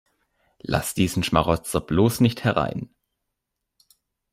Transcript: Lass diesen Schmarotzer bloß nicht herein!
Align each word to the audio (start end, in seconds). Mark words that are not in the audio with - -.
Lass 0.63 0.95
diesen 0.95 1.21
Schmarotzer 1.21 1.79
bloß 1.79 2.21
nicht 2.21 2.43
herein! 2.43 2.89